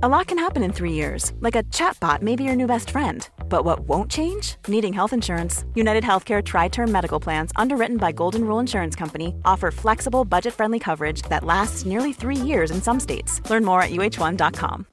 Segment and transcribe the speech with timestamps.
[0.00, 2.90] A lot can happen in three years, like a chatbot may be your new best
[2.90, 3.28] friend.
[3.48, 4.54] But what won't change?
[4.68, 5.64] Needing health insurance.
[5.74, 10.54] United Healthcare Tri Term Medical Plans, underwritten by Golden Rule Insurance Company, offer flexible, budget
[10.54, 13.42] friendly coverage that lasts nearly three years in some states.
[13.50, 14.86] Learn more at uh1.com.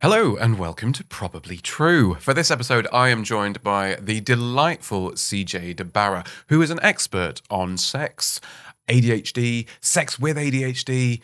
[0.00, 2.14] Hello, and welcome to Probably True.
[2.20, 7.42] For this episode, I am joined by the delightful CJ DeBarra, who is an expert
[7.50, 8.40] on sex,
[8.88, 11.20] ADHD, sex with ADHD,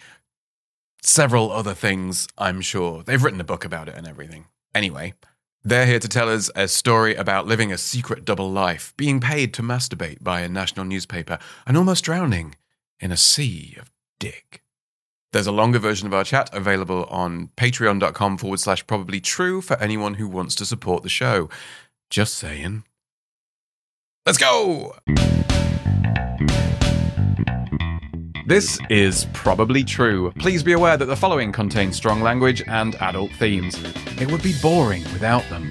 [1.05, 3.03] several other things, I'm sure.
[3.03, 4.47] They've written a book about it and everything.
[4.75, 5.15] Anyway,
[5.63, 9.55] they're here to tell us a story about living a secret double life, being paid
[9.55, 12.57] to masturbate by a national newspaper, and almost drowning
[13.01, 14.63] in a sea of dick.
[15.33, 19.77] There's a longer version of our chat available on patreon.com forward slash probably true for
[19.79, 21.49] anyone who wants to support the show.
[22.09, 22.85] Just saying.
[24.25, 24.97] Let's go!
[28.47, 30.31] This is probably true.
[30.33, 33.75] Please be aware that the following contains strong language and adult themes.
[34.21, 35.71] It would be boring without them.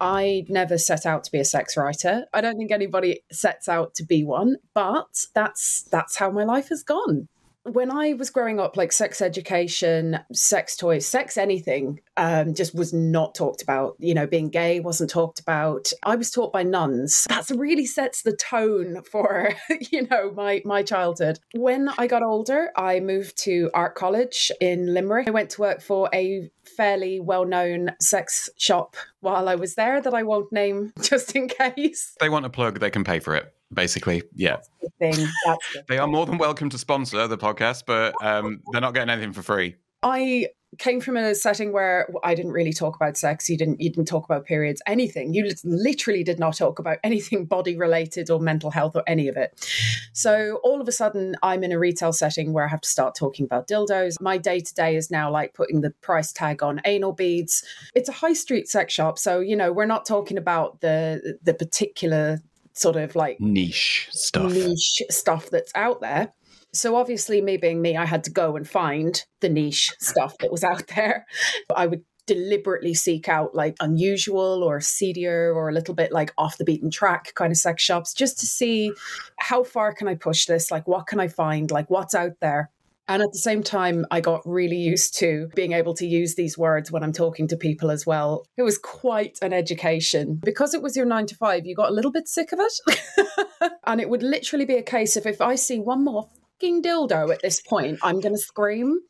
[0.00, 2.26] I never set out to be a sex writer.
[2.34, 6.70] I don't think anybody sets out to be one, but that's that's how my life
[6.70, 7.28] has gone
[7.64, 12.92] when I was growing up, like sex education, sex toys, sex anything, um, just was
[12.92, 13.96] not talked about.
[13.98, 15.90] You know, being gay wasn't talked about.
[16.02, 17.24] I was taught by nuns.
[17.28, 19.54] That really sets the tone for,
[19.90, 21.38] you know, my my childhood.
[21.54, 25.28] When I got older, I moved to art college in Limerick.
[25.28, 30.14] I went to work for a fairly well-known sex shop while I was there that
[30.14, 32.14] I won't name just in case.
[32.20, 34.22] They want a plug, they can pay for it basically.
[34.34, 34.58] Yeah.
[34.80, 35.28] The thing.
[35.44, 39.10] The they are more than welcome to sponsor the podcast, but um, they're not getting
[39.10, 39.76] anything for free.
[40.02, 43.48] I came from a setting where I didn't really talk about sex.
[43.48, 43.80] You didn't.
[43.80, 44.82] You didn't talk about periods.
[44.86, 45.34] Anything.
[45.34, 49.36] You literally did not talk about anything body related or mental health or any of
[49.36, 49.68] it.
[50.12, 53.14] So all of a sudden, I'm in a retail setting where I have to start
[53.14, 54.20] talking about dildos.
[54.20, 57.64] My day to day is now like putting the price tag on anal beads.
[57.94, 61.54] It's a high street sex shop, so you know we're not talking about the the
[61.54, 62.40] particular
[62.74, 64.52] sort of like niche stuff.
[64.52, 66.32] niche stuff that's out there.
[66.72, 70.52] So obviously me being me i had to go and find the niche stuff that
[70.52, 71.26] was out there.
[71.74, 76.56] I would deliberately seek out like unusual or seedier or a little bit like off
[76.56, 78.90] the beaten track kind of sex shops just to see
[79.38, 80.70] how far can i push this?
[80.70, 81.70] Like what can i find?
[81.70, 82.70] Like what's out there
[83.06, 86.56] and at the same time, I got really used to being able to use these
[86.56, 88.46] words when I'm talking to people as well.
[88.56, 90.40] It was quite an education.
[90.42, 93.72] Because it was your nine to five, you got a little bit sick of it.
[93.84, 96.28] and it would literally be a case of if I see one more
[96.64, 99.00] fucking dildo at this point, I'm going to scream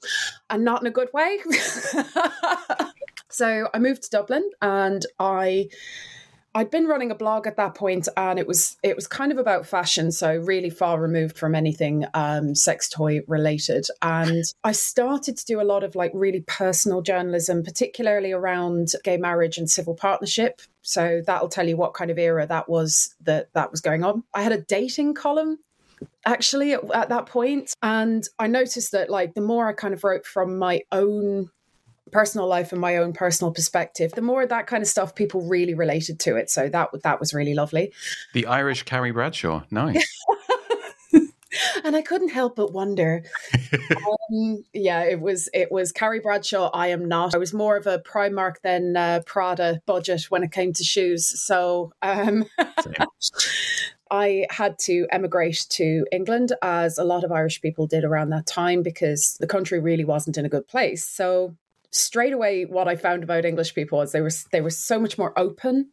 [0.50, 1.38] and not in a good way.
[3.31, 5.69] so I moved to Dublin and I
[6.57, 9.39] I'd been running a blog at that point, and it was it was kind of
[9.39, 13.87] about fashion, so really far removed from anything um, sex toy related.
[14.03, 19.17] And I started to do a lot of like really personal journalism, particularly around gay
[19.17, 20.63] marriage and civil partnership.
[20.83, 24.23] So that'll tell you what kind of era that was that that was going on.
[24.33, 25.59] I had a dating column
[26.27, 30.05] actually at, at that point, and I noticed that like the more I kind of
[30.05, 31.51] wrote from my own
[32.15, 35.43] personal life and my own personal perspective, the more of that kind of stuff people
[35.43, 36.49] really related to it.
[36.49, 37.93] So that that was really lovely.
[38.33, 40.07] The Irish Carrie Bradshaw, nice.
[41.85, 43.25] and I couldn't help but wonder.
[44.33, 46.71] um, yeah, it was it was Carrie Bradshaw.
[46.73, 47.35] I am not.
[47.35, 51.27] I was more of a Primark than uh, Prada budget when it came to shoes.
[51.43, 52.45] So um,
[54.11, 58.47] I had to emigrate to England, as a lot of Irish people did around that
[58.47, 61.05] time, because the country really wasn't in a good place.
[61.07, 61.57] So
[61.94, 65.16] straight away what I found about English people was they were they were so much
[65.16, 65.91] more open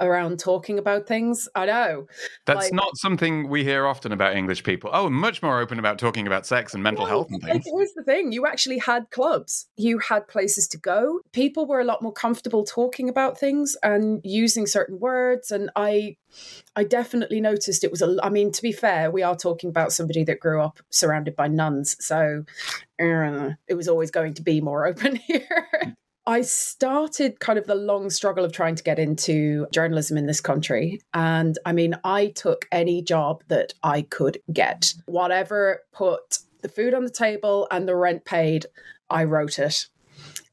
[0.00, 1.48] around talking about things.
[1.54, 2.06] I know.
[2.46, 4.90] That's like, not something we hear often about English people.
[4.92, 7.66] Oh, much more open about talking about sex and mental health and things.
[7.66, 8.32] Like, here's the thing.
[8.32, 9.68] You actually had clubs.
[9.76, 11.20] You had places to go.
[11.32, 16.16] People were a lot more comfortable talking about things and using certain words and I
[16.74, 18.16] I definitely noticed it was a.
[18.22, 21.48] I mean, to be fair, we are talking about somebody that grew up surrounded by
[21.48, 22.44] nuns, so
[23.00, 25.41] uh, it was always going to be more open here.
[26.26, 30.40] I started kind of the long struggle of trying to get into journalism in this
[30.40, 31.00] country.
[31.12, 36.94] And I mean, I took any job that I could get, whatever put the food
[36.94, 38.66] on the table and the rent paid,
[39.10, 39.86] I wrote it.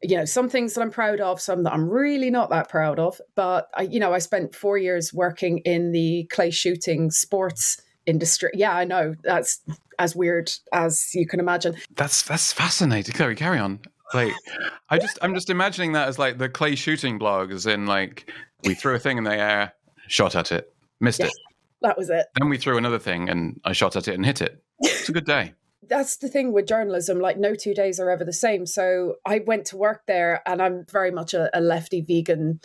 [0.01, 2.99] You know some things that i'm proud of some that i'm really not that proud
[2.99, 3.19] of.
[3.35, 8.49] But i you know i spent four years working in the clay shooting sports industry.
[8.53, 9.15] Yeah i know.
[9.23, 9.59] That's
[9.99, 11.75] as weird as you can imagine.
[11.95, 13.13] That's that's fascinating.
[13.13, 13.81] Chloe, carry on
[14.13, 14.33] like
[14.89, 18.31] i just i'm just imagining that as like the clay shooting blog as in like
[18.63, 19.73] we threw a thing in the air
[20.07, 21.35] shot at it missed yes, it.
[21.81, 22.25] that was it.
[22.37, 24.61] Then we threw another thing and i shot at it and hit it.
[24.79, 25.53] It's a good day
[25.89, 28.65] that's the thing with journalism like no two days are ever the same.
[28.65, 32.59] So i went to work there and i'm very much a, a lefty vegan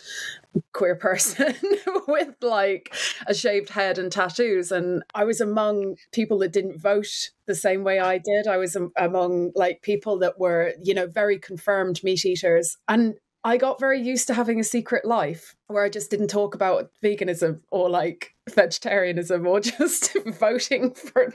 [0.73, 1.55] queer person
[2.09, 2.94] with like
[3.26, 4.71] a shaved head and tattoos.
[4.71, 8.47] And i was among people that didn't vote the same way i did.
[8.47, 12.76] I was among like people that were you know very confirmed meat eaters.
[12.88, 13.15] And
[13.47, 16.91] I got very used to having a secret life where I just didn't talk about
[17.03, 21.31] veganism or like vegetarianism or just voting for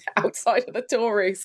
[0.16, 1.44] outside of the Tories.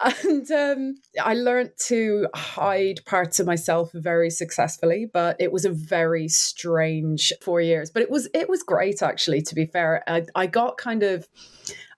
[0.00, 5.70] And um, I learned to hide parts of myself very successfully, but it was a
[5.70, 7.90] very strange four years.
[7.90, 9.42] But it was it was great actually.
[9.42, 11.28] To be fair, I, I got kind of.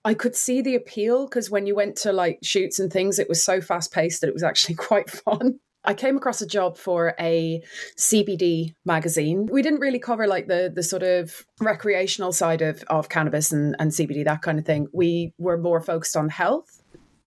[0.03, 3.27] I could see the appeal because when you went to like shoots and things, it
[3.27, 5.59] was so fast paced that it was actually quite fun.
[5.85, 7.61] I came across a job for a
[7.97, 9.47] CBD magazine.
[9.51, 13.75] We didn't really cover like the the sort of recreational side of, of cannabis and,
[13.79, 14.87] and CBD, that kind of thing.
[14.93, 16.81] We were more focused on health.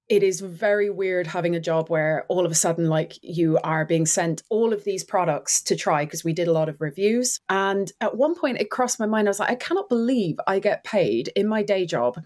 [0.09, 3.85] It is very weird having a job where all of a sudden, like, you are
[3.85, 7.41] being sent all of these products to try because we did a lot of reviews.
[7.51, 9.29] And at one point, it crossed my mind.
[9.29, 12.25] I was like, I cannot believe I get paid in my day job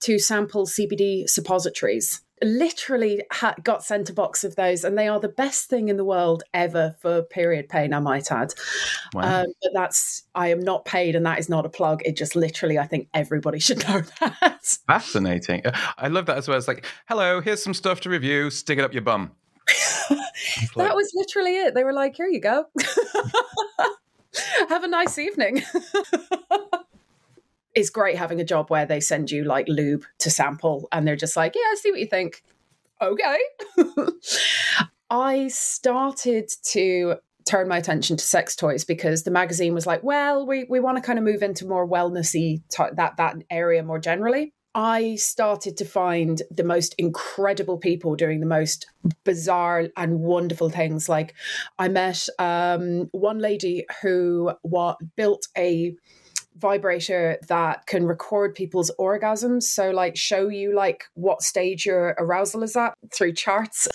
[0.00, 5.20] to sample CBD suppositories literally ha- got sent a box of those, and they are
[5.20, 7.92] the best thing in the world ever for period pain.
[7.92, 8.54] I might add,
[9.14, 9.42] wow.
[9.42, 12.02] um, but that's I am not paid, and that is not a plug.
[12.04, 14.78] It just literally, I think everybody should know that.
[14.86, 15.66] Fascinating.
[15.66, 16.58] Uh, I love that as well.
[16.58, 18.50] It's like, hello, here's some stuff to review.
[18.50, 19.32] Stick it up your bum.
[20.76, 21.74] that was literally it.
[21.74, 22.64] They were like, here you go.
[24.68, 25.62] Have a nice evening
[27.78, 31.14] it's great having a job where they send you like lube to sample and they're
[31.14, 32.42] just like, yeah, see what you think.
[33.00, 33.38] Okay.
[35.10, 37.16] I started to
[37.46, 40.96] turn my attention to sex toys because the magazine was like, well, we, we want
[40.96, 44.52] to kind of move into more wellnessy t- that that area more generally.
[44.74, 48.86] I started to find the most incredible people doing the most
[49.24, 51.08] bizarre and wonderful things.
[51.08, 51.34] Like
[51.78, 55.94] I met um, one lady who what built a
[56.58, 59.64] vibrator that can record people's orgasms.
[59.64, 63.88] So like show you like what stage your arousal is at through charts.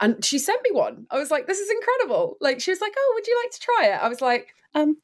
[0.00, 1.06] And she sent me one.
[1.10, 2.36] I was like this is incredible.
[2.40, 4.02] Like she was like oh would you like to try it?
[4.02, 4.96] I was like um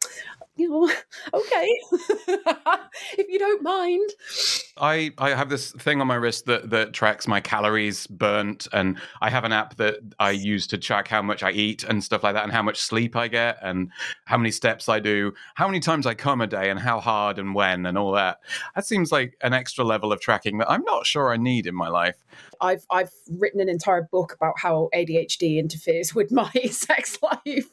[0.56, 0.84] you know,
[1.34, 1.68] okay,
[3.18, 4.10] if you don't mind.
[4.76, 8.98] I I have this thing on my wrist that that tracks my calories burnt, and
[9.20, 12.22] I have an app that I use to track how much I eat and stuff
[12.22, 13.90] like that, and how much sleep I get, and
[14.24, 17.38] how many steps I do, how many times I come a day, and how hard
[17.38, 18.38] and when, and all that.
[18.74, 21.74] That seems like an extra level of tracking that I'm not sure I need in
[21.74, 22.16] my life.
[22.64, 27.68] I've I've written an entire book about how ADHD interferes with my sex life.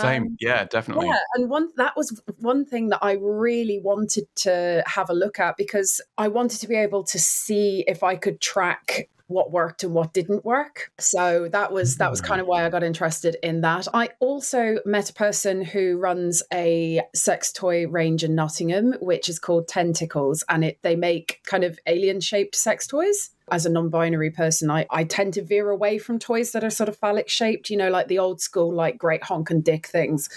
[0.00, 1.06] Same, um, yeah, definitely.
[1.06, 5.40] Yeah, and one that was one thing that I really wanted to have a look
[5.40, 9.84] at because I wanted to be able to see if I could track what worked
[9.84, 10.90] and what didn't work.
[10.98, 12.28] So that was that was mm-hmm.
[12.28, 13.88] kind of why I got interested in that.
[13.92, 19.38] I also met a person who runs a sex toy range in Nottingham, which is
[19.38, 24.30] called Tentacles, and it they make kind of alien shaped sex toys as a non-binary
[24.30, 27.68] person, I, I tend to veer away from toys that are sort of phallic shaped,
[27.68, 30.30] you know, like the old school, like great honk and dick things.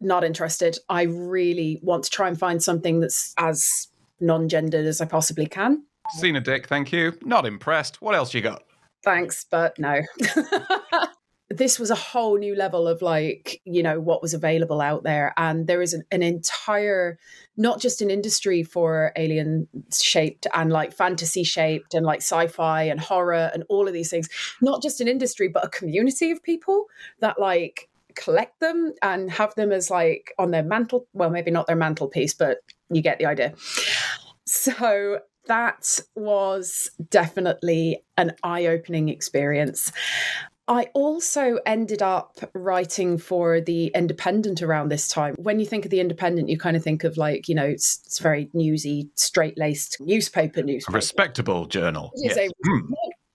[0.00, 0.78] Not interested.
[0.88, 3.88] I really want to try and find something that's as
[4.20, 5.84] non-gendered as I possibly can.
[6.10, 7.12] Seen a dick, thank you.
[7.22, 8.00] Not impressed.
[8.00, 8.62] What else you got?
[9.04, 10.02] Thanks, but no.
[11.48, 15.32] this was a whole new level of like you know what was available out there
[15.36, 17.18] and there is an, an entire
[17.56, 23.00] not just an industry for alien shaped and like fantasy shaped and like sci-fi and
[23.00, 24.28] horror and all of these things
[24.60, 26.86] not just an industry but a community of people
[27.20, 31.68] that like collect them and have them as like on their mantle well maybe not
[31.68, 32.58] their mantelpiece but
[32.90, 33.54] you get the idea
[34.46, 39.92] so that was definitely an eye-opening experience
[40.68, 45.34] I also ended up writing for The Independent around this time.
[45.38, 48.00] When you think of The Independent, you kind of think of like, you know, it's,
[48.04, 50.96] it's very newsy, straight laced newspaper, newspaper.
[50.96, 52.10] A respectable journal.
[52.16, 52.36] Yes.
[52.36, 52.80] A, mm.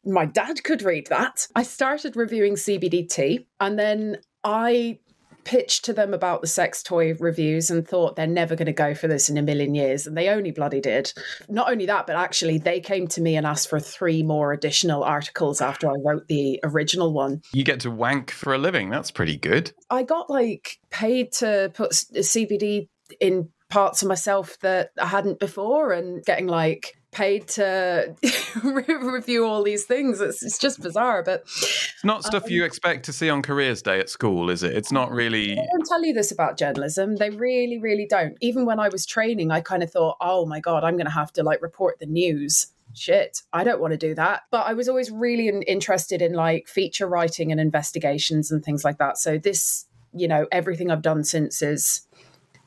[0.04, 1.48] My dad could read that.
[1.56, 5.00] I started reviewing CBD tea and then I
[5.44, 8.94] pitched to them about the sex toy reviews and thought they're never going to go
[8.94, 10.08] for this in a million years.
[10.08, 11.14] And they only bloody did.
[11.50, 15.04] Not only that, but actually, they came to me and asked for three more additional
[15.04, 17.42] articles after I wrote the original one.
[17.54, 18.90] You get to wank for a living.
[18.90, 19.72] That's pretty good.
[19.90, 22.88] I got like paid to put CBD
[23.20, 28.16] in parts of myself that I hadn't before and getting like paid to
[28.64, 30.22] review all these things.
[30.22, 33.82] It's, it's, just bizarre, but it's not stuff um, you expect to see on Careers
[33.82, 34.76] Day at school, is it?
[34.76, 35.50] It's not really.
[35.50, 37.18] They don't tell you this about journalism.
[37.18, 38.38] They really, really don't.
[38.42, 41.12] Even when I was training, I kind of thought, oh my god, I'm going to
[41.12, 44.44] have to like report the news shit, I don't want to do that.
[44.52, 48.98] But I was always really interested in like feature writing and investigations and things like
[48.98, 49.18] that.
[49.18, 52.02] So this, you know, everything I've done since is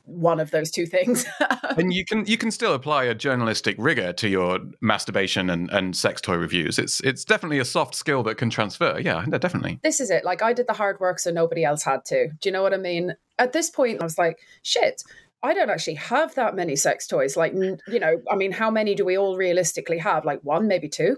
[0.05, 1.25] one of those two things.
[1.77, 5.95] and you can you can still apply a journalistic rigor to your masturbation and, and
[5.95, 6.79] sex toy reviews.
[6.79, 8.99] It's it's definitely a soft skill that can transfer.
[8.99, 9.79] Yeah, definitely.
[9.83, 10.23] This is it.
[10.23, 12.29] Like I did the hard work so nobody else had to.
[12.39, 13.15] Do you know what I mean?
[13.39, 15.03] At this point I was like, shit,
[15.43, 17.37] I don't actually have that many sex toys.
[17.37, 20.25] Like, you know, I mean, how many do we all realistically have?
[20.25, 21.17] Like one, maybe two.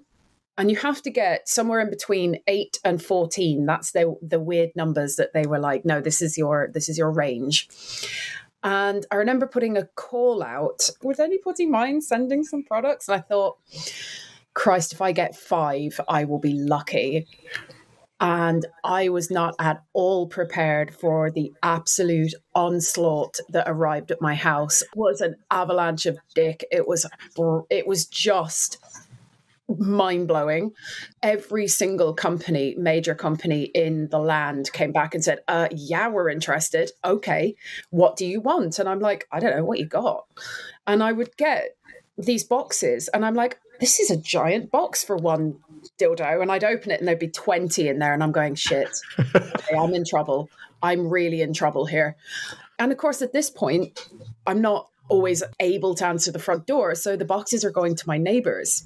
[0.58, 3.66] And you have to get somewhere in between eight and fourteen.
[3.66, 6.98] That's the the weird numbers that they were like, no, this is your this is
[6.98, 7.70] your range.
[8.68, 10.90] And I remember putting a call out.
[11.02, 13.08] Would anybody mind sending some products?
[13.08, 13.60] And I thought,
[14.54, 17.28] Christ, if I get five, I will be lucky
[18.20, 24.36] and I was not at all prepared for the absolute onslaught that arrived at my
[24.36, 24.82] house.
[24.82, 26.66] It was an avalanche of dick.
[26.70, 27.06] It was
[27.70, 28.80] it was just
[29.68, 30.74] mind blowing.
[31.22, 36.30] Every single company, major company in the land, came back and said, uh, "Yeah, we're
[36.30, 36.92] interested.
[37.04, 37.56] Okay,
[37.90, 40.26] what do you want?" And I'm like, "I don't know what you got."
[40.86, 41.76] And I would get
[42.18, 45.60] these boxes, and I'm like, "This is a giant box for one
[45.98, 48.90] dildo and I'd open it and there'd be 20 in there and I'm going, shit,
[49.20, 50.50] okay, I'm in trouble.
[50.82, 52.16] I'm really in trouble here.
[52.80, 54.08] And of course, at this point,
[54.46, 56.94] I'm not always able to answer the front door.
[56.96, 58.84] So the boxes are going to my neighbors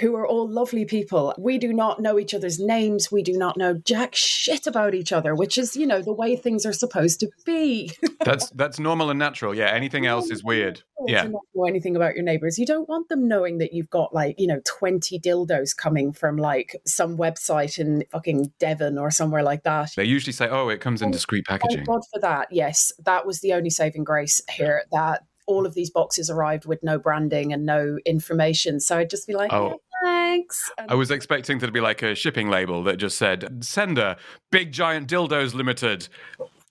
[0.00, 1.34] who are all lovely people.
[1.38, 3.10] We do not know each other's names.
[3.10, 6.36] We do not know jack shit about each other, which is, you know, the way
[6.36, 7.92] things are supposed to be.
[8.24, 9.54] that's that's normal and natural.
[9.54, 10.82] Yeah, anything else is weird.
[11.06, 11.24] Yeah.
[11.24, 12.58] not know anything about your neighbors.
[12.58, 16.36] You don't want them knowing that you've got like, you know, 20 dildos coming from
[16.36, 19.92] like some website in fucking Devon or somewhere like that.
[19.96, 22.48] They usually say, "Oh, it comes in oh, discreet packaging." Thank God for that.
[22.50, 26.82] Yes, that was the only saving grace here that all of these boxes arrived with
[26.82, 28.78] no branding and no information.
[28.78, 29.80] So I'd just be like, oh.
[30.04, 30.70] thanks.
[30.78, 34.16] And I was expecting there to be like a shipping label that just said, sender,
[34.52, 36.08] big giant dildos limited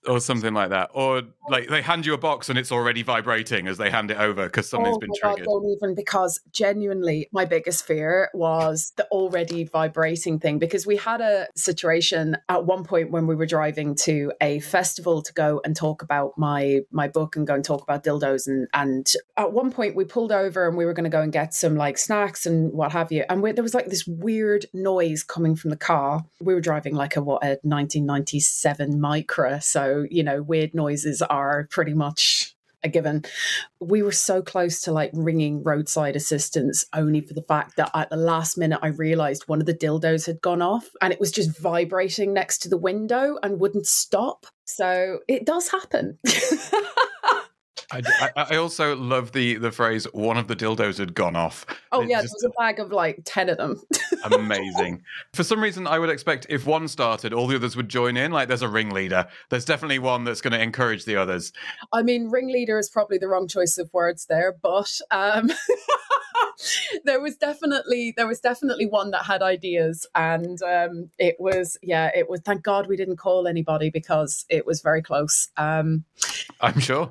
[0.08, 3.66] or something like that, or like they hand you a box and it's already vibrating
[3.68, 5.46] as they hand it over because oh something's oh been triggered.
[5.46, 10.96] God, don't even because genuinely my biggest fear was the already vibrating thing because we
[10.96, 15.60] had a situation at one point when we were driving to a festival to go
[15.64, 19.52] and talk about my my book and go and talk about dildos and and at
[19.52, 21.98] one point we pulled over and we were going to go and get some like
[21.98, 25.70] snacks and what have you and we, there was like this weird noise coming from
[25.70, 26.24] the car.
[26.40, 31.66] We were driving like a what a 1997 Micra, so you know, weird noises are
[31.70, 33.24] pretty much a given.
[33.80, 38.10] We were so close to like ringing roadside assistance only for the fact that at
[38.10, 41.32] the last minute I realized one of the dildos had gone off and it was
[41.32, 44.46] just vibrating next to the window and wouldn't stop.
[44.64, 46.18] So it does happen.
[47.90, 52.02] I, I, also love the the phrase "one of the dildos had gone off." Oh
[52.02, 53.80] it yeah, just, there was a bag of like ten of them.
[54.24, 55.02] amazing.
[55.32, 58.30] For some reason, I would expect if one started, all the others would join in.
[58.30, 59.26] Like, there's a ringleader.
[59.48, 61.52] There's definitely one that's going to encourage the others.
[61.92, 65.50] I mean, ringleader is probably the wrong choice of words there, but um,
[67.04, 72.10] there was definitely there was definitely one that had ideas, and um, it was yeah,
[72.14, 72.40] it was.
[72.40, 75.48] Thank God we didn't call anybody because it was very close.
[75.56, 76.04] Um,
[76.60, 77.10] I'm sure.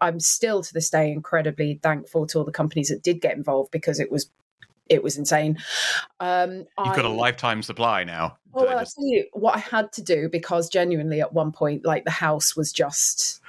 [0.00, 3.70] I'm still to this day incredibly thankful to all the companies that did get involved
[3.70, 4.30] because it was
[4.88, 5.58] it was insane.
[6.20, 8.38] Um, You've I, got a lifetime supply now.
[8.54, 8.96] Oh, well, just...
[8.98, 12.10] I'll tell you what I had to do because genuinely at one point, like the
[12.10, 13.40] house was just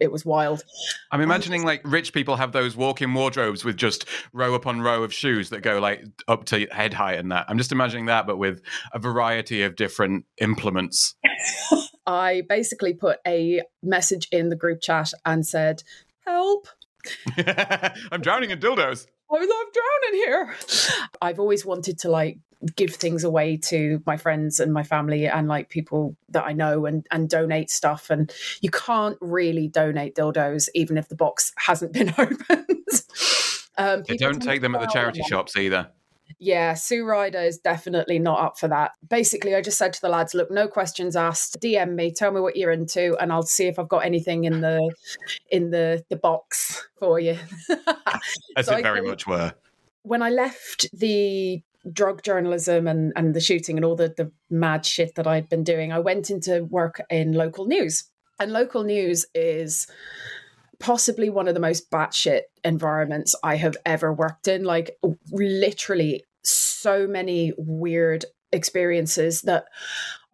[0.00, 0.64] it was wild.
[1.10, 5.12] I'm imagining like rich people have those walk-in wardrobes with just row upon row of
[5.12, 7.46] shoes that go like up to head height and that.
[7.48, 11.14] I'm just imagining that, but with a variety of different implements.
[12.06, 15.82] I basically put a message in the group chat and said,
[16.24, 16.68] "Help!
[17.36, 20.54] I'm drowning in dildos." I was I'm drowning here.
[21.22, 22.38] I've always wanted to like
[22.76, 26.86] give things away to my friends and my family and like people that I know
[26.86, 31.92] and and donate stuff and you can't really donate dildos even if the box hasn't
[31.92, 32.86] been opened.
[33.78, 35.90] um, they don't take them at the charity shops either.
[36.38, 38.92] Yeah, Sue Ryder is definitely not up for that.
[39.08, 41.60] Basically, I just said to the lads, look, no questions asked.
[41.60, 44.60] DM me, tell me what you're into, and I'll see if I've got anything in
[44.60, 44.92] the
[45.50, 47.38] in the the box for you.
[48.56, 49.54] As so it very much were.
[50.02, 54.84] When I left the drug journalism and, and the shooting and all the, the mad
[54.86, 58.04] shit that I'd been doing, I went into work in local news.
[58.38, 59.86] And local news is
[60.78, 64.64] possibly one of the most batshit environments I have ever worked in.
[64.64, 64.96] Like,
[65.30, 69.66] literally, so many weird experiences that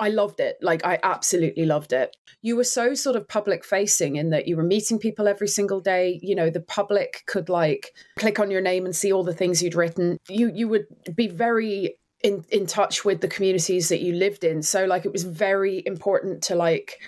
[0.01, 0.57] I loved it.
[0.63, 2.17] Like, I absolutely loved it.
[2.43, 5.81] You were so sort of public facing in that you were meeting people every single
[5.81, 6.21] day.
[6.23, 9.63] You know, the public could like click on your name and see all the things
[9.63, 10.19] you'd written.
[10.29, 14.63] You you would be very in in touch with the communities that you lived in.
[14.63, 16.99] So like it was very important to like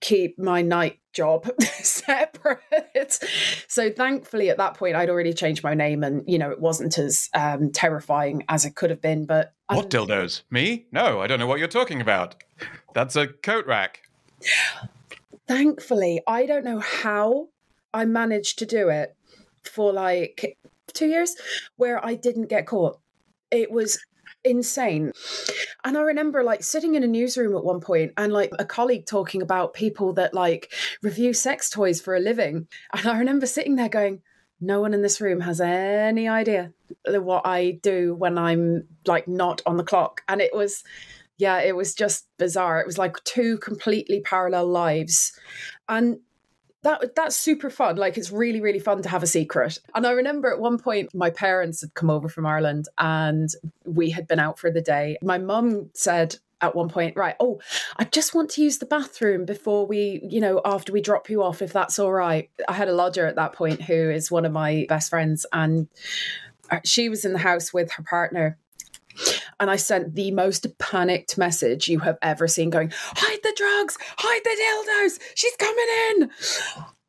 [0.00, 1.48] keep my night job
[1.82, 3.18] separate.
[3.68, 6.98] So thankfully at that point I'd already changed my name and you know it wasn't
[6.98, 9.24] as um, terrifying as it could have been.
[9.24, 10.42] But what dildos?
[10.50, 10.86] Me?
[10.92, 12.36] No, I don't know what you're talking about.
[12.94, 14.02] That's a coat rack.
[15.48, 17.48] Thankfully, I don't know how
[17.94, 19.16] I managed to do it
[19.62, 20.58] for like
[20.92, 21.36] two years
[21.76, 22.98] where I didn't get caught.
[23.50, 23.98] It was
[24.46, 25.12] insane.
[25.84, 29.06] And I remember like sitting in a newsroom at one point and like a colleague
[29.06, 30.72] talking about people that like
[31.02, 32.68] review sex toys for a living.
[32.92, 34.22] And I remember sitting there going,
[34.60, 36.72] no one in this room has any idea
[37.06, 40.22] what I do when I'm like not on the clock.
[40.28, 40.82] And it was,
[41.36, 42.80] yeah, it was just bizarre.
[42.80, 45.38] It was like two completely parallel lives.
[45.88, 46.20] And
[46.86, 47.96] that that's super fun.
[47.96, 49.78] Like it's really really fun to have a secret.
[49.94, 53.48] And I remember at one point my parents had come over from Ireland and
[53.84, 55.18] we had been out for the day.
[55.20, 57.60] My mum said at one point, right, oh,
[57.98, 61.42] I just want to use the bathroom before we, you know, after we drop you
[61.42, 62.48] off, if that's all right.
[62.68, 65.86] I had a lodger at that point who is one of my best friends, and
[66.70, 68.56] uh, she was in the house with her partner
[69.60, 73.98] and I sent the most panicked message you have ever seen going, hide the drugs,
[74.18, 76.30] hide the dildos, she's coming in.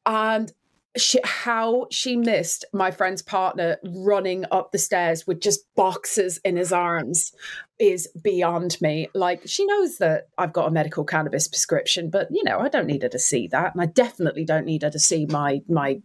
[0.05, 0.53] And
[0.95, 6.57] she, how she missed my friend's partner running up the stairs with just boxes in
[6.57, 7.33] his arms
[7.79, 9.07] is beyond me.
[9.13, 12.87] Like she knows that I've got a medical cannabis prescription, but you know, I don't
[12.87, 13.73] need her to see that.
[13.73, 16.01] And I definitely don't need her to see my my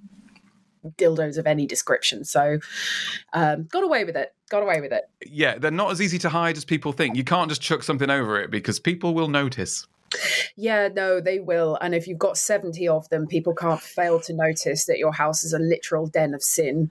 [0.97, 2.25] dildos of any description.
[2.25, 2.59] So
[3.33, 4.35] um, got away with it.
[4.51, 5.05] Got away with it.
[5.27, 7.17] Yeah, they're not as easy to hide as people think.
[7.17, 9.87] You can't just chuck something over it because people will notice.
[10.57, 11.79] Yeah, no, they will.
[11.81, 15.45] And if you've got 70 of them, people can't fail to notice that your house
[15.45, 16.91] is a literal den of sin.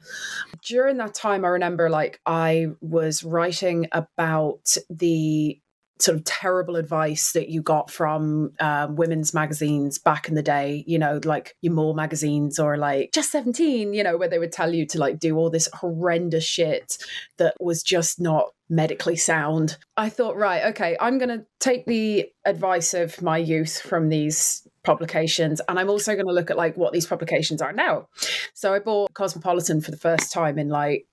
[0.65, 5.60] During that time, I remember like I was writing about the
[6.01, 10.83] sort of terrible advice that you got from um, women's magazines back in the day,
[10.87, 14.51] you know, like your More magazines or like Just 17, you know, where they would
[14.51, 16.97] tell you to like do all this horrendous shit
[17.37, 19.77] that was just not medically sound.
[19.97, 24.67] I thought, right, okay, I'm going to take the advice of my youth from these
[24.83, 28.07] publications and I'm also going to look at like what these publications are now.
[28.53, 31.05] So I bought Cosmopolitan for the first time in like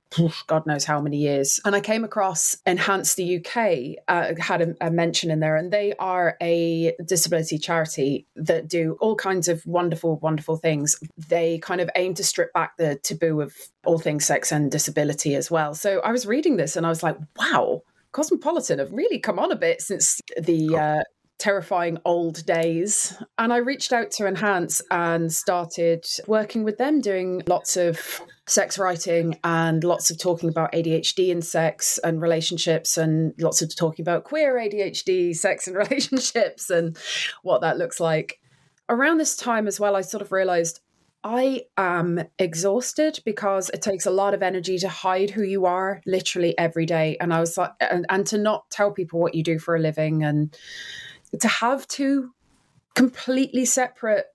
[0.46, 1.60] God knows how many years.
[1.64, 5.72] And I came across Enhance the UK, uh, had a, a, mention in there, and
[5.72, 10.98] they are a disability charity that do all kinds of wonderful, wonderful things.
[11.28, 15.34] They kind of aim to strip back the taboo of all things sex and disability
[15.34, 15.74] as well.
[15.74, 17.82] So I was reading this and I was like, wow.
[18.12, 21.02] Cosmopolitan have really come on a bit since the uh,
[21.38, 23.16] terrifying old days.
[23.38, 28.78] And I reached out to Enhance and started working with them, doing lots of sex
[28.78, 34.02] writing and lots of talking about ADHD and sex and relationships, and lots of talking
[34.02, 36.96] about queer ADHD, sex and relationships, and
[37.42, 38.40] what that looks like.
[38.88, 40.80] Around this time as well, I sort of realized
[41.24, 46.00] I am exhausted because it takes a lot of energy to hide who you are
[46.06, 47.16] literally every day.
[47.20, 49.80] And I was like, and, and to not tell people what you do for a
[49.80, 50.56] living and
[51.40, 52.30] to have two
[52.94, 54.26] completely separate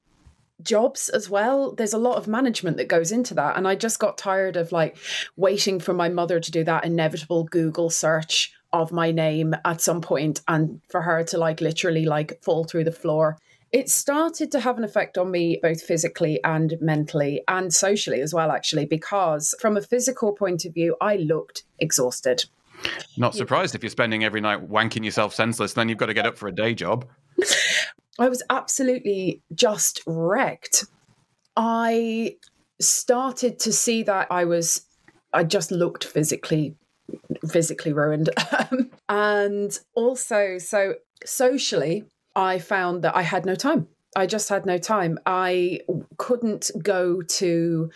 [0.61, 3.99] jobs as well there's a lot of management that goes into that and i just
[3.99, 4.95] got tired of like
[5.35, 9.99] waiting for my mother to do that inevitable google search of my name at some
[9.99, 13.37] point and for her to like literally like fall through the floor
[13.73, 18.31] it started to have an effect on me both physically and mentally and socially as
[18.31, 22.45] well, actually, because from a physical point of view, I looked exhausted.
[23.17, 26.25] Not surprised if you're spending every night wanking yourself senseless, then you've got to get
[26.25, 27.07] up for a day job.
[28.19, 30.85] I was absolutely just wrecked.
[31.55, 32.35] I
[32.79, 34.85] started to see that I was,
[35.33, 36.75] I just looked physically,
[37.49, 38.29] physically ruined.
[39.09, 43.87] and also, so socially, I found that I had no time.
[44.15, 45.17] I just had no time.
[45.25, 45.79] I
[46.17, 47.91] couldn't go to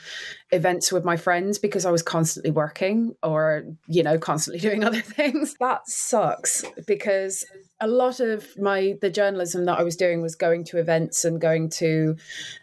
[0.52, 5.02] events with my friends because I was constantly working or, you know, constantly doing other
[5.02, 5.56] things.
[5.60, 7.46] That sucks because
[7.80, 11.40] a lot of my the journalism that I was doing was going to events and
[11.40, 12.16] going to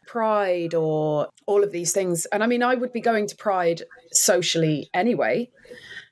[0.06, 2.26] Pride or all of these things.
[2.26, 5.50] And I mean, I would be going to Pride socially anyway.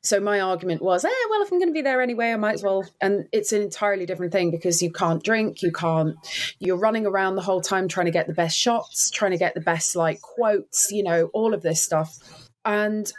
[0.04, 2.54] So my argument was, eh, well, if I'm going to be there anyway, I might
[2.54, 2.84] as well.
[3.00, 6.16] And it's an entirely different thing because you can't drink, you can't,
[6.58, 9.54] you're running around the whole time trying to get the best shots, trying to get
[9.54, 12.18] the best like quotes, you know, all of this stuff.
[12.64, 13.12] And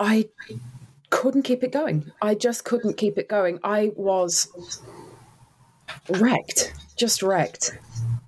[0.00, 0.30] I
[1.10, 2.10] couldn't keep it going.
[2.22, 3.58] I just couldn't keep it going.
[3.62, 4.48] I was
[6.08, 7.78] wrecked, just wrecked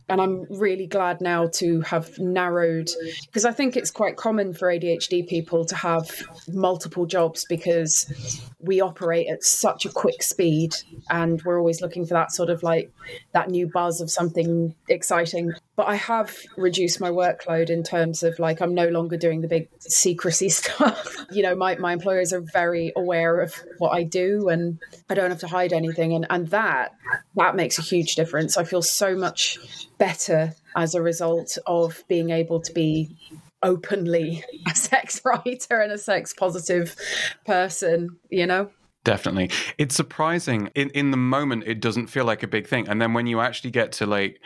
[0.09, 2.88] and I'm really glad now to have narrowed
[3.27, 6.09] because I think it's quite common for ADHD people to have
[6.49, 10.75] multiple jobs because we operate at such a quick speed
[11.11, 12.92] and we're always looking for that sort of like
[13.33, 15.53] that new buzz of something exciting.
[15.77, 19.49] But I have reduced my workload in terms of like I'm no longer doing the
[19.49, 21.15] big secrecy stuff.
[21.31, 24.79] you know, my, my employers are very aware of what I do and
[25.11, 26.95] I don't have to hide anything and, and that
[27.37, 28.57] that makes a huge difference.
[28.57, 29.59] I feel so much
[29.99, 33.17] better as a result of being able to be
[33.62, 36.97] openly a sex writer and a sex positive
[37.45, 38.71] person, you know?
[39.07, 39.53] Definitely.
[39.79, 40.69] It's surprising.
[40.75, 42.88] In in the moment it doesn't feel like a big thing.
[42.88, 44.40] And then when you actually get to like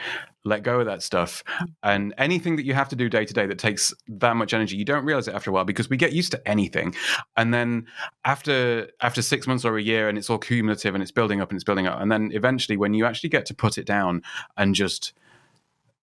[0.44, 1.42] let go of that stuff
[1.83, 4.77] and anything that you have to do day to day that takes that much energy,
[4.77, 6.94] you don't realize it after a while because we get used to anything.
[7.38, 7.87] And then
[8.27, 11.49] after after six months or a year and it's all cumulative and it's building up
[11.49, 11.99] and it's building up.
[11.99, 14.20] And then eventually when you actually get to put it down
[14.59, 15.14] and just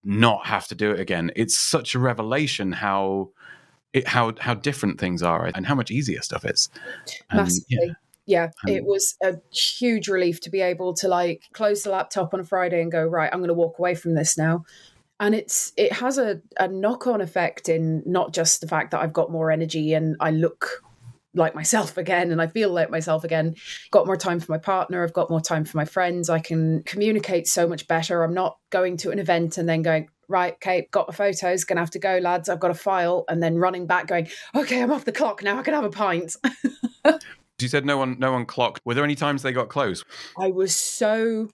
[0.03, 1.31] not have to do it again.
[1.35, 3.29] It's such a revelation how
[3.93, 6.69] it, how how different things are and how much easier stuff is.
[7.29, 7.65] And, Massively.
[7.69, 7.93] Yeah.
[8.27, 12.33] Yeah, um, it was a huge relief to be able to like close the laptop
[12.33, 14.65] on a Friday and go, right, I'm going to walk away from this now.
[15.19, 18.99] And it's it has a, a knock on effect in not just the fact that
[18.99, 20.83] I've got more energy and I look
[21.33, 23.55] like myself again and I feel like myself again.
[23.91, 26.29] Got more time for my partner, I've got more time for my friends.
[26.29, 28.23] I can communicate so much better.
[28.23, 31.79] I'm not going to an event and then going, right, okay, got my photos, gonna
[31.79, 34.91] have to go, lads, I've got a file, and then running back going, okay, I'm
[34.91, 36.35] off the clock now, I can have a pint.
[37.59, 38.81] you said no one no one clocked.
[38.85, 40.03] Were there any times they got close?
[40.39, 41.49] I was so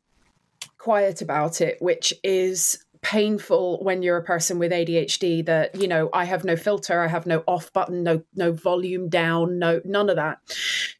[0.77, 6.09] quiet about it, which is painful when you're a person with ADHD that you know
[6.13, 10.09] I have no filter I have no off button no no volume down no none
[10.09, 10.39] of that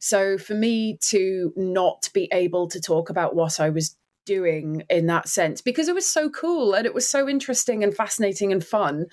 [0.00, 5.06] so for me to not be able to talk about what I was doing in
[5.06, 8.64] that sense because it was so cool and it was so interesting and fascinating and
[8.64, 9.06] fun.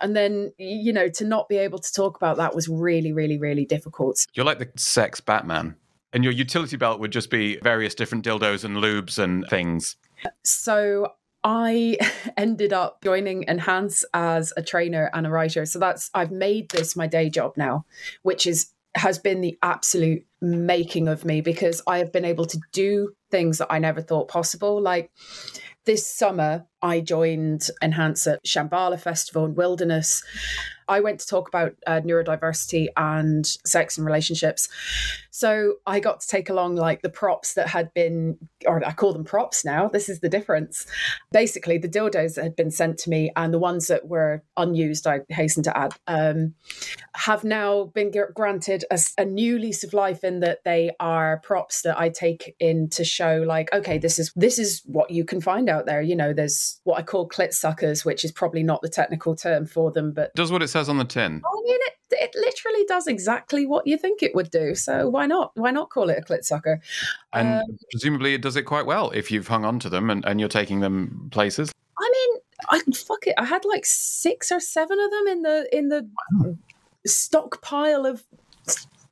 [0.00, 3.38] And then you know to not be able to talk about that was really really
[3.38, 4.26] really difficult.
[4.34, 5.76] You're like the sex batman
[6.12, 9.96] and your utility belt would just be various different dildos and lubes and things.
[10.42, 11.12] So
[11.44, 11.98] I
[12.36, 15.66] ended up joining Enhance as a trainer and a writer.
[15.66, 17.84] So that's I've made this my day job now,
[18.22, 22.60] which is has been the absolute making of me because I have been able to
[22.72, 24.80] do things that I never thought possible.
[24.80, 25.10] Like
[25.84, 30.22] this summer, I joined Enhance at Shambala Festival in Wilderness.
[30.88, 34.68] I went to talk about uh, neurodiversity and sex and relationships.
[35.30, 39.12] So I got to take along like the props that had been, or I call
[39.12, 39.88] them props now.
[39.88, 40.86] This is the difference.
[41.30, 45.06] Basically, the dildos that had been sent to me and the ones that were unused,
[45.06, 46.54] I hasten to add, um,
[47.14, 51.82] have now been granted a, a new lease of life in that they are props
[51.82, 55.40] that I take in to show, like, okay, this is this is what you can
[55.40, 56.00] find out there.
[56.00, 59.66] You know, there's what I call clit suckers, which is probably not the technical term
[59.66, 61.40] for them, but does what it says on the tin.
[61.42, 64.74] I mean, it, it literally does exactly what you think it would do.
[64.74, 65.52] So why not?
[65.54, 66.82] Why not call it a clit sucker?
[67.32, 70.22] And um, presumably it does it quite well if you've hung on to them and,
[70.26, 71.72] and you're taking them places.
[71.98, 73.34] I mean, I fuck it.
[73.38, 76.56] I had like six or seven of them in the in the wow.
[77.06, 78.22] stockpile of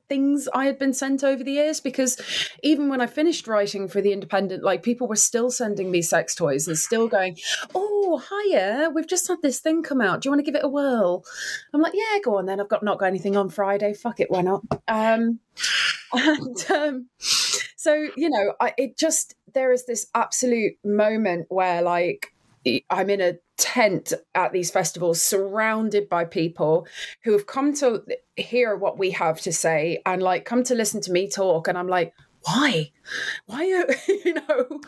[0.07, 2.19] things I had been sent over the years because
[2.63, 6.35] even when I finished writing for the Independent, like people were still sending me sex
[6.35, 7.37] toys and still going,
[7.73, 10.21] "Oh, hiya, we've just had this thing come out.
[10.21, 11.25] Do you want to give it a whirl?"
[11.73, 12.59] I'm like, "Yeah, go on then.
[12.59, 13.93] I've got not got anything on Friday.
[13.93, 15.39] Fuck it, why not?" Um,
[16.13, 22.33] and um, so you know, I, it just there is this absolute moment where like
[22.89, 26.87] I'm in a tent at these festivals surrounded by people
[27.23, 28.03] who have come to
[28.35, 31.67] hear what we have to say and like come to listen to me talk.
[31.67, 32.13] And I'm like
[32.45, 32.91] why?
[33.47, 33.63] Why
[34.07, 34.81] you know?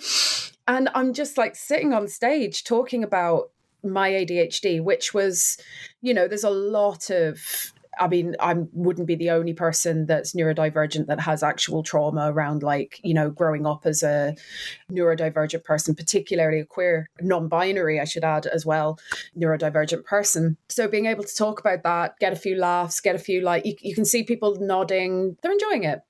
[0.67, 3.51] And I'm just like sitting on stage talking about
[3.84, 5.58] my ADHD which was
[6.01, 10.33] you know there's a lot of I mean, I wouldn't be the only person that's
[10.33, 14.36] neurodivergent that has actual trauma around, like, you know, growing up as a
[14.91, 18.99] neurodivergent person, particularly a queer, non binary, I should add as well,
[19.38, 20.57] neurodivergent person.
[20.69, 23.65] So being able to talk about that, get a few laughs, get a few, like,
[23.65, 26.01] you, you can see people nodding, they're enjoying it.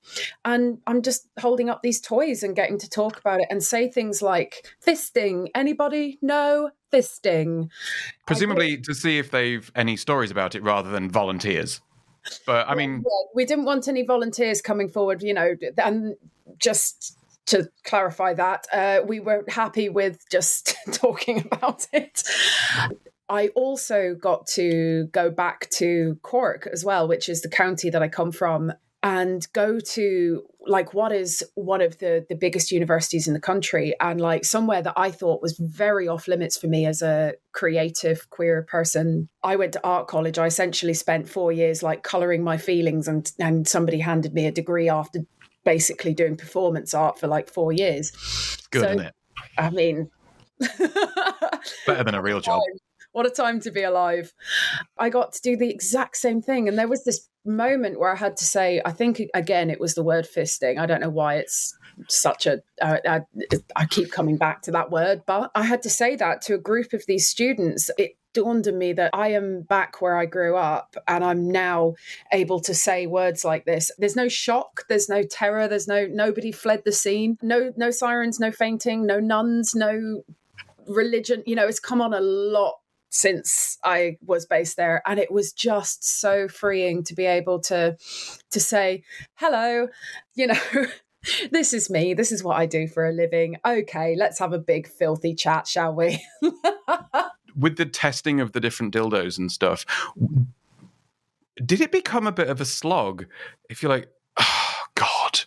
[0.44, 3.90] And I'm just holding up these toys and getting to talk about it and say
[3.90, 6.18] things like, fisting, anybody?
[6.22, 7.70] No, fisting.
[8.26, 11.80] Presumably to see if they've any stories about it rather than volunteers.
[12.46, 16.14] But I mean, yeah, we didn't want any volunteers coming forward, you know, and
[16.58, 22.22] just to clarify that, uh, we were happy with just talking about it.
[23.28, 28.02] I also got to go back to Cork as well, which is the county that
[28.02, 28.72] I come from,
[29.02, 33.94] and go to like what is one of the the biggest universities in the country
[34.00, 38.28] and like somewhere that I thought was very off limits for me as a creative
[38.30, 39.28] queer person.
[39.42, 40.38] I went to art college.
[40.38, 44.52] I essentially spent 4 years like coloring my feelings and and somebody handed me a
[44.52, 45.20] degree after
[45.64, 48.10] basically doing performance art for like 4 years.
[48.70, 49.14] Good, so, isn't it?
[49.56, 50.10] I mean
[51.86, 52.60] better than a real job.
[53.18, 54.32] What a time to be alive.
[54.96, 56.68] I got to do the exact same thing.
[56.68, 59.96] And there was this moment where I had to say, I think, again, it was
[59.96, 60.78] the word fisting.
[60.78, 61.76] I don't know why it's
[62.06, 62.62] such a.
[62.80, 63.20] Uh, I,
[63.74, 66.58] I keep coming back to that word, but I had to say that to a
[66.58, 67.90] group of these students.
[67.98, 71.94] It dawned on me that I am back where I grew up and I'm now
[72.32, 73.90] able to say words like this.
[73.98, 77.36] There's no shock, there's no terror, there's no nobody fled the scene.
[77.42, 80.22] No no sirens, no fainting, no nuns, no
[80.86, 81.42] religion.
[81.46, 82.77] You know, it's come on a lot
[83.10, 87.96] since I was based there and it was just so freeing to be able to
[88.50, 89.02] to say
[89.34, 89.88] hello
[90.34, 90.60] you know
[91.50, 93.56] this is me this is what I do for a living.
[93.66, 96.24] Okay let's have a big filthy chat shall we?
[97.56, 99.84] With the testing of the different dildos and stuff
[101.64, 103.26] did it become a bit of a slog
[103.68, 105.40] if you're like oh god.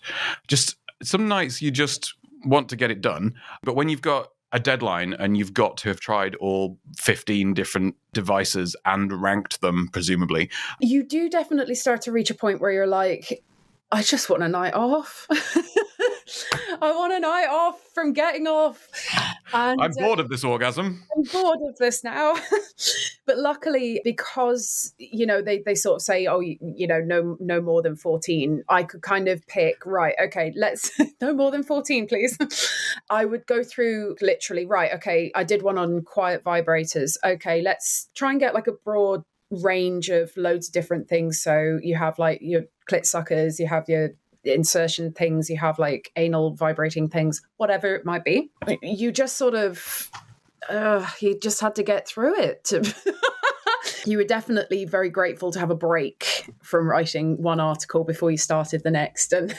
[0.48, 4.60] Just some nights you just want to get it done but when you've got a
[4.60, 10.50] deadline and you've got to have tried all 15 different devices and ranked them, presumably.
[10.80, 13.44] You do definitely start to reach a point where you're like,
[13.92, 15.28] I just want a night off.
[16.82, 18.88] I want a night off from getting off.
[19.54, 21.04] And, I'm bored uh, of this orgasm.
[21.16, 22.36] I'm bored of this now.
[23.26, 27.38] but luckily, because you know they, they sort of say, oh, you, you, know, no
[27.40, 28.64] no more than fourteen.
[28.70, 30.16] I could kind of pick right.
[30.22, 30.92] Okay, let's
[31.22, 32.38] no more than fourteen, please.
[33.10, 34.94] I would go through literally right.
[34.94, 37.18] Okay, I did one on quiet vibrators.
[37.24, 41.42] Okay, let's try and get like a broad range of loads of different things.
[41.42, 44.12] So you have like your clit suckers, you have your
[44.44, 48.52] insertion things, you have like anal vibrating things, whatever it might be.
[48.82, 50.10] You just sort of,
[50.70, 52.64] uh, you just had to get through it.
[52.66, 52.82] To
[54.06, 58.38] you were definitely very grateful to have a break from writing one article before you
[58.38, 59.34] started the next.
[59.34, 59.56] And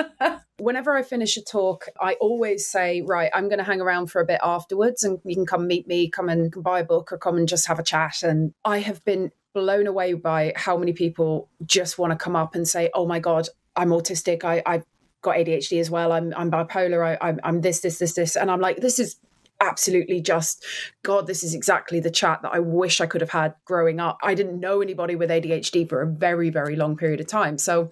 [0.58, 4.20] whenever I finish a talk, I always say, right, I'm going to hang around for
[4.20, 7.18] a bit afterwards and you can come meet me, come and buy a book or
[7.18, 8.22] come and just have a chat.
[8.22, 12.54] And I have been blown away by how many people just want to come up
[12.54, 14.44] and say, oh my God, I'm autistic.
[14.44, 14.84] I, I've
[15.22, 16.12] got ADHD as well.
[16.12, 17.04] I'm, I'm bipolar.
[17.06, 18.36] I, I'm, I'm this, this, this, this.
[18.36, 19.16] And I'm like, this is
[19.60, 20.64] absolutely just
[21.02, 24.18] god this is exactly the chat that i wish i could have had growing up
[24.22, 27.90] i didn't know anybody with adhd for a very very long period of time so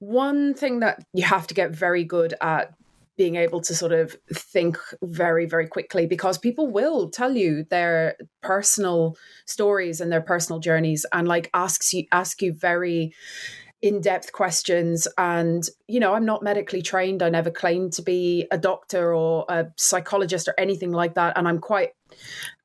[0.00, 2.74] one thing that you have to get very good at
[3.16, 8.16] being able to sort of think very very quickly because people will tell you their
[8.42, 13.12] personal stories and their personal journeys and like asks you ask you very
[13.82, 15.06] in-depth questions.
[15.16, 17.22] And you know i'm not medically trained.
[17.22, 21.36] I never claimed to be a doctor or a psychologist or anything like that.
[21.36, 21.90] And i'm quite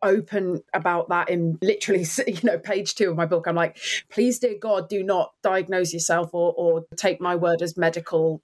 [0.02, 3.47] open about that in literally you know page two of my book.
[3.47, 3.78] I'm like
[4.10, 8.41] please dear god do not diagnose yourself or, or take my word as medical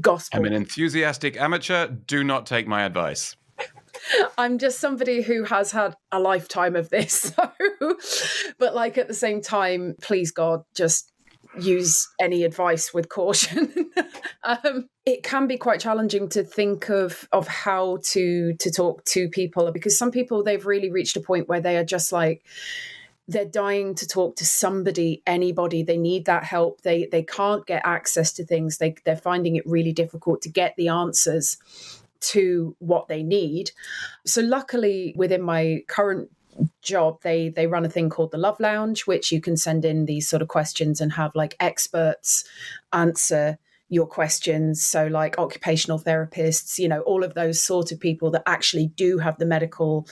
[0.00, 0.40] gospel.
[0.40, 1.88] I'm an enthusiastic amateur.
[1.88, 3.36] Do not take my advice.
[4.38, 7.32] I'm just somebody who has had a lifetime of this.
[7.78, 7.96] So,
[8.58, 11.12] but like at the same time, please God, just
[11.58, 13.90] use any advice with caution.
[14.42, 19.28] um, it can be quite challenging to think of of how to to talk to
[19.28, 22.44] people because some people they've really reached a point where they are just like
[23.28, 27.82] they're dying to talk to somebody anybody they need that help they they can't get
[27.84, 31.58] access to things they they're finding it really difficult to get the answers
[32.20, 33.70] to what they need.
[34.24, 36.30] So, luckily, within my current
[36.82, 40.06] job they they run a thing called the love lounge which you can send in
[40.06, 42.44] these sort of questions and have like experts
[42.92, 44.82] answer your questions.
[44.82, 49.18] So like occupational therapists you know all of those sort of people that actually do
[49.18, 50.06] have the medical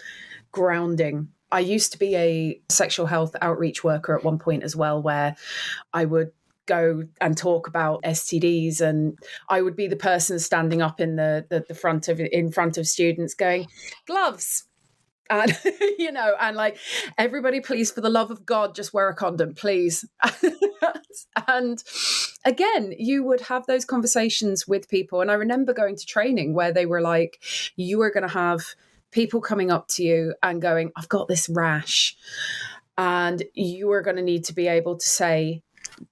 [0.53, 1.29] grounding.
[1.51, 5.37] I used to be a sexual health outreach worker at one point as well, where
[5.93, 6.33] I would
[6.67, 9.19] go and talk about STDs and
[9.51, 12.79] I would be the person standing up in the, the, the front of in front
[12.79, 13.67] of students going
[14.07, 14.65] gloves
[15.31, 15.59] and
[15.99, 16.79] you know and like
[17.19, 20.05] everybody please for the love of god just wear a condom please.
[21.47, 21.83] And
[22.45, 25.21] again you would have those conversations with people.
[25.21, 27.41] And i remember going to training where they were like
[27.77, 28.63] you are going to have
[29.13, 32.17] people coming up to you and going i've got this rash
[32.99, 35.63] and you are going to need to be able to say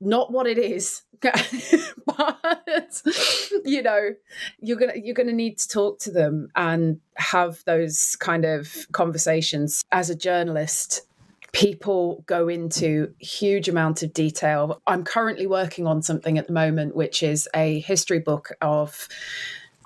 [0.01, 1.03] not what it is
[2.07, 3.03] but
[3.65, 4.11] you know
[4.61, 9.85] you're gonna you're gonna need to talk to them and have those kind of conversations.
[9.93, 11.03] As a journalist
[11.53, 14.81] people go into huge amount of detail.
[14.87, 19.07] I'm currently working on something at the moment which is a history book of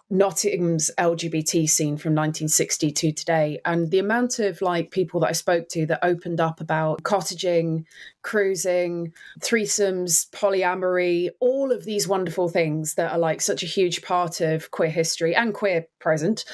[0.09, 3.61] Nottingham's LGBT scene from 1960 to today.
[3.65, 7.85] And the amount of like people that I spoke to that opened up about cottaging,
[8.23, 14.41] cruising, threesomes, polyamory, all of these wonderful things that are like such a huge part
[14.41, 16.45] of queer history and queer present.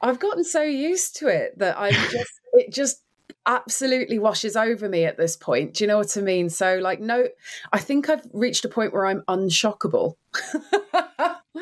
[0.00, 3.02] I've gotten so used to it that I'm just, it just,
[3.46, 5.74] absolutely washes over me at this point.
[5.74, 6.50] Do you know what I mean?
[6.50, 7.26] So, like, no,
[7.72, 10.14] I think I've reached a point where I'm unshockable.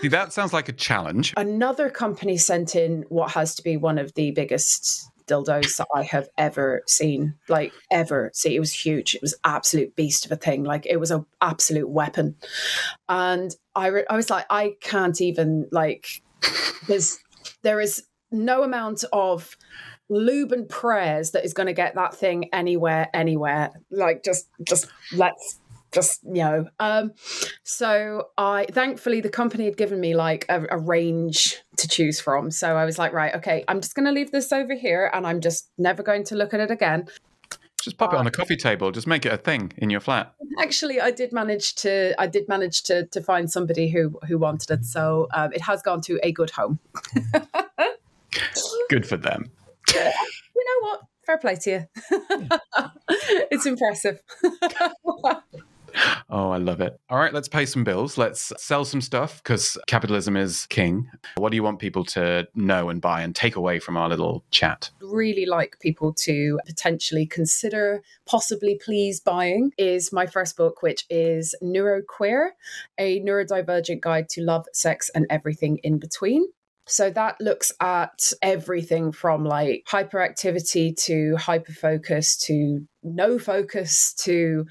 [0.01, 1.35] See, that sounds like a challenge.
[1.37, 6.03] Another company sent in what has to be one of the biggest dildos that I
[6.05, 8.57] have ever seen, like ever see.
[8.57, 9.15] It was huge.
[9.15, 10.65] It was absolute beast of a thing.
[10.65, 12.37] Like it was an absolute weapon.
[13.09, 16.23] And I, re- I was like, I can't even like.
[16.87, 17.19] There's
[17.63, 19.57] there is no amount of
[20.09, 23.71] lube and prayers that is going to get that thing anywhere, anywhere.
[23.91, 25.61] Like just, just let's
[25.93, 27.13] just you know um
[27.63, 32.51] so i thankfully the company had given me like a, a, range to choose from.
[32.51, 35.27] So i was like right okay i'm just going to leave this over here and
[35.27, 37.09] i'm just never going to look at it again.
[37.83, 38.91] Just pop uh, it on a coffee table.
[38.91, 40.35] Just make it a thing in your flat.
[40.61, 44.71] Actually i did manage to i did manage to to find somebody who who wanted
[44.71, 44.85] it.
[44.85, 46.79] So um, it has gone to a good home.
[48.91, 49.51] Good for them.
[49.95, 51.01] You know what?
[51.25, 51.87] Fair play to you.
[53.51, 54.21] It's impressive
[56.31, 56.99] Oh, I love it.
[57.09, 58.19] All right, let's pay some bills.
[58.19, 61.11] Let's sell some stuff because capitalism is king.
[61.37, 64.45] What do you want people to know and buy and take away from our little
[64.51, 64.91] chat?
[65.01, 71.55] Really like people to potentially consider, possibly please buying, is my first book, which is
[71.63, 72.51] Neuroqueer,
[72.99, 76.47] a neurodivergent guide to love, sex, and everything in between.
[76.91, 84.65] So that looks at everything from like hyperactivity to hyperfocus to no focus to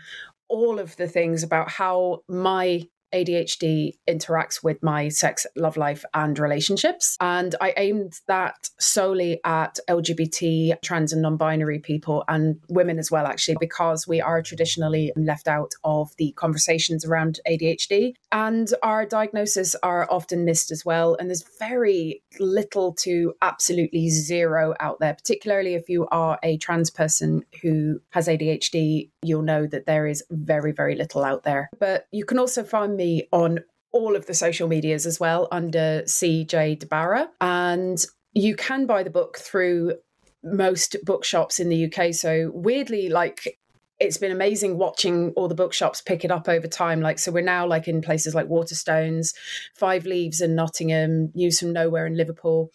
[0.50, 6.38] all of the things about how my ADHD interacts with my sex, love life, and
[6.38, 7.18] relationships.
[7.20, 13.10] And I aimed that solely at LGBT, trans, and non binary people and women as
[13.10, 18.14] well, actually, because we are traditionally left out of the conversations around ADHD.
[18.32, 21.16] And our diagnoses are often missed as well.
[21.20, 26.92] And there's very little to absolutely zero out there, particularly if you are a trans
[26.92, 29.10] person who has ADHD.
[29.24, 31.70] You'll know that there is very, very little out there.
[31.80, 33.60] But you can also find me on
[33.92, 37.28] all of the social medias as well under CJ DeBarra.
[37.42, 39.96] And you can buy the book through
[40.44, 42.14] most bookshops in the UK.
[42.14, 43.60] So weirdly, like
[44.00, 47.02] it's been amazing watching all the bookshops pick it up over time.
[47.02, 49.34] Like, so we're now like in places like Waterstones,
[49.74, 52.72] Five Leaves in Nottingham, News from Nowhere in Liverpool.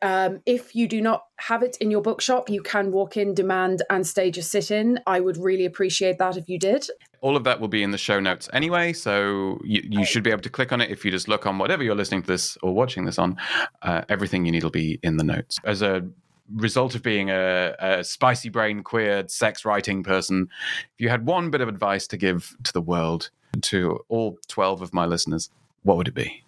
[0.00, 3.82] Um, if you do not have it in your bookshop, you can walk in, demand,
[3.90, 5.00] and stage a sit in.
[5.06, 6.86] I would really appreciate that if you did.
[7.20, 10.30] All of that will be in the show notes anyway, so you, you should be
[10.30, 12.56] able to click on it if you just look on whatever you're listening to this
[12.62, 13.36] or watching this on.
[13.82, 15.58] Uh, everything you need will be in the notes.
[15.64, 16.08] As a
[16.54, 20.48] result of being a, a spicy brain, queer, sex writing person,
[20.94, 23.30] if you had one bit of advice to give to the world,
[23.62, 25.50] to all 12 of my listeners,
[25.82, 26.44] what would it be?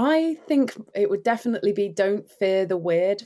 [0.00, 3.24] I think it would definitely be don't fear the weird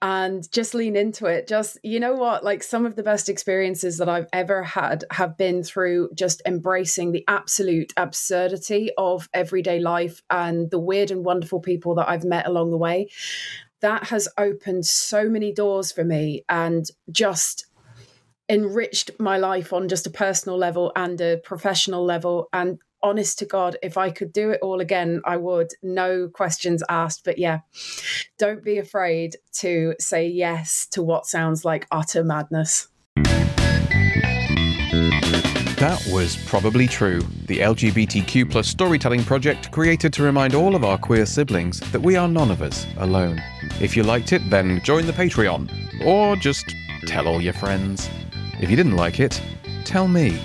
[0.00, 1.46] and just lean into it.
[1.46, 2.42] Just, you know what?
[2.42, 7.12] Like some of the best experiences that I've ever had have been through just embracing
[7.12, 12.46] the absolute absurdity of everyday life and the weird and wonderful people that I've met
[12.46, 13.10] along the way.
[13.82, 17.66] That has opened so many doors for me and just
[18.48, 23.46] enriched my life on just a personal level and a professional level and honest to
[23.46, 25.72] God, if I could do it all again, I would.
[25.82, 27.24] No questions asked.
[27.24, 27.60] But yeah,
[28.38, 32.88] don't be afraid to say yes to what sounds like utter madness.
[35.78, 37.20] That was probably true.
[37.44, 42.16] The LGBTQ plus storytelling project created to remind all of our queer siblings that we
[42.16, 43.42] are none of us alone.
[43.78, 46.02] If you liked it, then join the Patreon.
[46.04, 46.74] Or just
[47.06, 48.08] tell all your friends.
[48.58, 49.40] If you didn't like it,
[49.84, 50.40] tell me.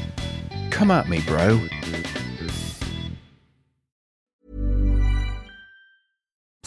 [0.69, 1.61] Come at me, bro.